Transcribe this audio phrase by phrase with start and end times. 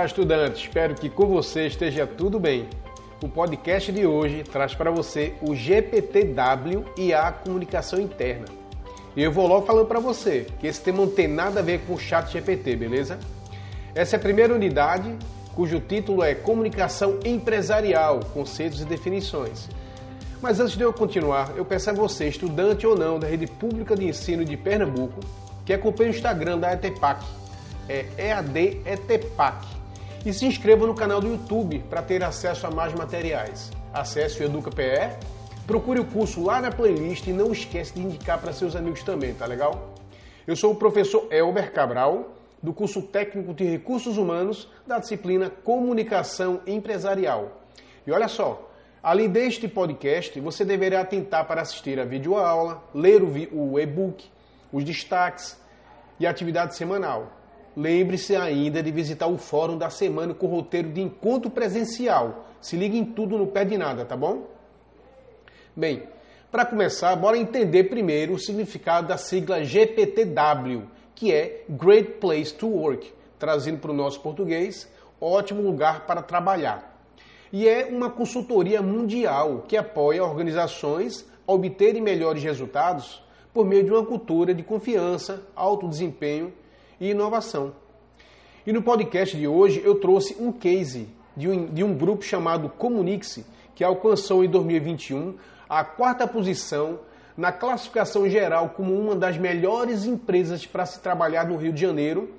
[0.00, 0.66] Olá, estudante.
[0.66, 2.66] Espero que com você esteja tudo bem.
[3.22, 8.46] O podcast de hoje traz para você o GPTW e a comunicação interna.
[9.14, 11.80] E eu vou logo falando para você que esse tema não tem nada a ver
[11.80, 13.18] com o chat GPT, beleza?
[13.94, 15.14] Essa é a primeira unidade,
[15.54, 19.68] cujo título é Comunicação Empresarial, Conceitos e Definições.
[20.40, 23.94] Mas antes de eu continuar, eu peço a você, estudante ou não da Rede Pública
[23.94, 25.20] de Ensino de Pernambuco,
[25.66, 27.22] que acompanhe o Instagram da ETEPAC,
[27.86, 29.79] é EAD ETEPAC
[30.24, 33.70] e se inscreva no canal do YouTube para ter acesso a mais materiais.
[33.92, 35.16] Acesse o EducaPE,
[35.66, 39.32] procure o curso lá na playlist e não esqueça de indicar para seus amigos também,
[39.34, 39.94] tá legal?
[40.46, 46.60] Eu sou o professor Elber Cabral, do curso técnico de recursos humanos da disciplina Comunicação
[46.66, 47.62] Empresarial.
[48.06, 48.70] E olha só,
[49.02, 54.30] além deste podcast, você deverá atentar para assistir a videoaula, ler o e-book,
[54.70, 55.58] os destaques
[56.18, 57.39] e a atividade semanal.
[57.76, 62.46] Lembre-se ainda de visitar o fórum da semana com roteiro de encontro presencial.
[62.60, 64.48] Se liga em tudo, no pé de nada, tá bom?
[65.74, 66.02] Bem,
[66.50, 70.82] para começar, bora entender primeiro o significado da sigla GPTW,
[71.14, 76.98] que é Great Place to Work, trazindo para o nosso português, ótimo lugar para trabalhar.
[77.52, 83.22] E é uma consultoria mundial que apoia organizações a obterem melhores resultados
[83.54, 86.52] por meio de uma cultura de confiança, alto desempenho
[87.00, 87.72] e inovação.
[88.66, 92.68] E no podcast de hoje eu trouxe um case de um, de um grupo chamado
[92.68, 93.42] Comunix,
[93.74, 95.36] que alcançou em 2021
[95.68, 97.00] a quarta posição
[97.36, 102.34] na classificação geral como uma das melhores empresas para se trabalhar no Rio de Janeiro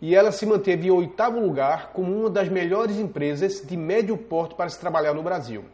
[0.00, 4.54] e ela se manteve em oitavo lugar como uma das melhores empresas de médio porte
[4.54, 5.64] para se trabalhar no Brasil.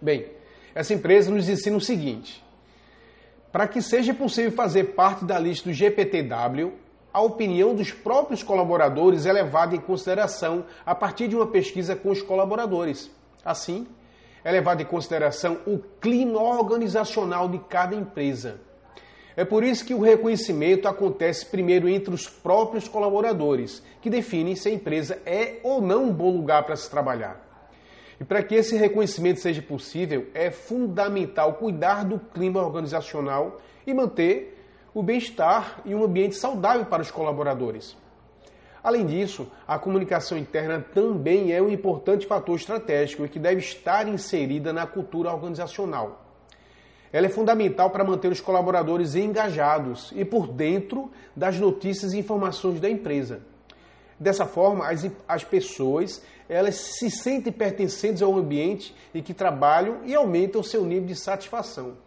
[0.00, 0.26] Bem,
[0.74, 2.42] essa empresa nos ensina o seguinte:
[3.52, 6.72] para que seja possível fazer parte da lista do GPTW,
[7.14, 12.10] a opinião dos próprios colaboradores é levada em consideração a partir de uma pesquisa com
[12.10, 13.08] os colaboradores.
[13.44, 13.86] Assim,
[14.42, 18.60] é levado em consideração o clima organizacional de cada empresa.
[19.36, 24.68] É por isso que o reconhecimento acontece primeiro entre os próprios colaboradores, que definem se
[24.68, 27.40] a empresa é ou não um bom lugar para se trabalhar.
[28.20, 34.63] E para que esse reconhecimento seja possível, é fundamental cuidar do clima organizacional e manter
[34.94, 37.96] o bem-estar e um ambiente saudável para os colaboradores.
[38.82, 44.06] Além disso, a comunicação interna também é um importante fator estratégico e que deve estar
[44.06, 46.22] inserida na cultura organizacional.
[47.12, 52.78] Ela é fundamental para manter os colaboradores engajados e por dentro das notícias e informações
[52.78, 53.40] da empresa.
[54.18, 60.14] Dessa forma, as, as pessoas elas se sentem pertencentes ao ambiente em que trabalham e
[60.14, 62.03] aumentam seu nível de satisfação.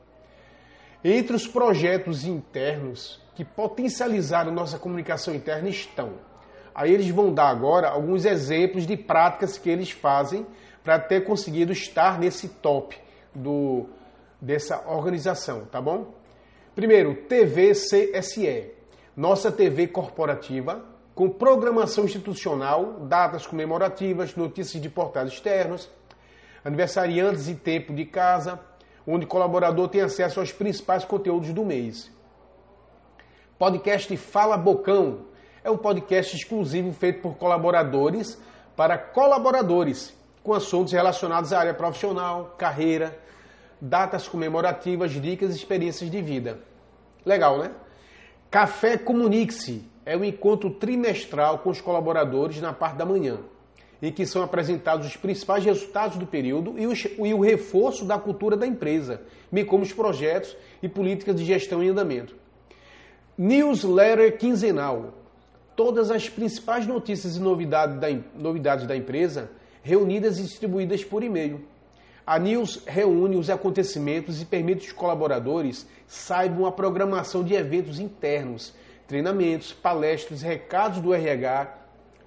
[1.04, 6.14] Entre os projetos internos que potencializaram nossa comunicação interna estão.
[6.74, 10.46] Aí eles vão dar agora alguns exemplos de práticas que eles fazem
[10.84, 12.98] para ter conseguido estar nesse top
[13.34, 13.88] do,
[14.42, 16.14] dessa organização, tá bom?
[16.76, 18.72] Primeiro, TVCSE,
[19.16, 25.90] nossa TV corporativa, com programação institucional, datas comemorativas, notícias de portais externos,
[26.64, 28.60] aniversariantes e tempo de casa,
[29.08, 32.12] onde o colaborador tem acesso aos principais conteúdos do mês.
[33.58, 35.22] Podcast Fala Bocão
[35.64, 38.38] é um podcast exclusivo feito por colaboradores
[38.76, 40.14] para colaboradores,
[40.44, 43.18] com assuntos relacionados à área profissional, carreira,
[43.80, 46.60] datas comemorativas, dicas e experiências de vida.
[47.26, 47.72] Legal, né?
[48.52, 53.40] Café Comunique-se é um encontro trimestral com os colaboradores na parte da manhã
[54.02, 56.84] em que são apresentados os principais resultados do período e,
[57.28, 59.22] e o reforço da cultura da empresa,
[59.52, 62.36] bem como os projetos e políticas de gestão em andamento.
[63.38, 65.14] Newsletter quinzenal.
[65.76, 67.88] Todas as principais notícias e da,
[68.36, 69.52] novidades da empresa
[69.84, 71.62] reunidas e distribuídas por e-mail.
[72.26, 78.00] A News reúne os acontecimentos e permite que os colaboradores saibam a programação de eventos
[78.00, 78.74] internos,
[79.08, 81.74] treinamentos, palestras, recados do RH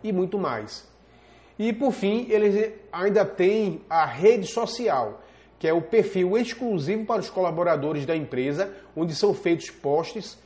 [0.02, 0.89] e muito mais.
[1.60, 5.22] E por fim, eles ainda têm a rede social,
[5.58, 10.38] que é o perfil exclusivo para os colaboradores da empresa, onde são feitos posts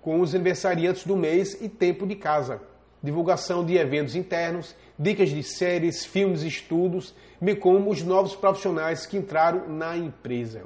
[0.00, 2.62] com os aniversariantes do mês e tempo de casa,
[3.02, 9.18] divulgação de eventos internos, dicas de séries, filmes, estudos, bem como os novos profissionais que
[9.18, 10.62] entraram na empresa.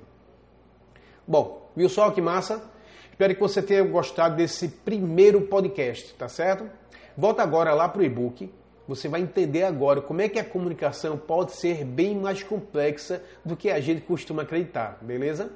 [1.27, 2.63] Bom, viu só que massa?
[3.11, 6.71] Espero que você tenha gostado desse primeiro podcast, tá certo?
[7.19, 8.49] Volta agora lá para o e-book
[8.87, 13.57] você vai entender agora como é que a comunicação pode ser bem mais complexa do
[13.57, 15.51] que a gente costuma acreditar, beleza?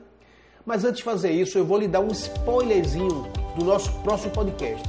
[0.66, 4.82] Mas antes de fazer isso, eu vou lhe dar um spoilerzinho do nosso próximo podcast.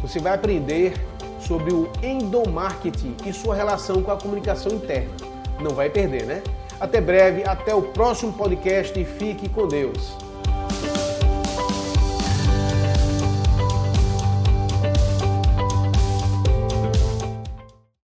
[0.00, 0.94] Você vai aprender
[1.40, 5.14] sobre o endomarketing e sua relação com a comunicação interna.
[5.60, 6.42] Não vai perder, né?
[6.78, 10.29] Até breve, até o próximo podcast e fique com Deus.